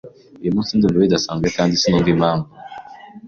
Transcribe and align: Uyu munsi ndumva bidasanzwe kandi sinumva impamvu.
Uyu 0.41 0.53
munsi 0.55 0.71
ndumva 0.77 1.03
bidasanzwe 1.03 1.47
kandi 1.57 1.79
sinumva 1.81 2.09
impamvu. 2.15 2.47